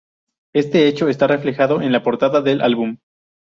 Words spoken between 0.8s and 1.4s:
hecho está